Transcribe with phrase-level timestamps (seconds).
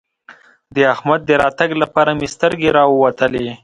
[0.75, 3.49] د احمد د راتګ لپاره مې سترګې راووتلې.